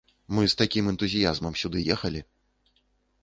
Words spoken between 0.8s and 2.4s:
энтузіязмам сюды ехалі.